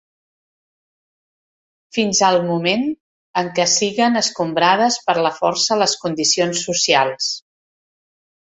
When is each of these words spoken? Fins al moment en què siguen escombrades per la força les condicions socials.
Fins 1.97 2.21
al 2.29 2.37
moment 2.47 2.87
en 3.43 3.51
què 3.59 3.67
siguen 3.75 4.23
escombrades 4.23 4.99
per 5.11 5.17
la 5.29 5.33
força 5.39 5.81
les 5.83 5.97
condicions 6.07 6.65
socials. 6.71 7.33